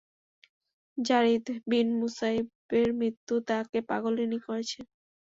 [0.97, 4.79] যারীদ বিন মুসাইয়্যিবের মৃত্যু তাকে পাগলিনী করেছে।